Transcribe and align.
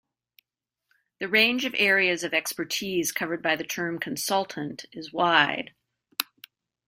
The 1.19 1.27
range 1.27 1.63
of 1.63 1.75
areas 1.77 2.23
of 2.23 2.33
expertise 2.33 3.11
covered 3.11 3.43
by 3.43 3.55
the 3.55 3.63
term 3.63 3.99
"consultant" 3.99 4.85
is 4.91 5.13
wide. 5.13 5.75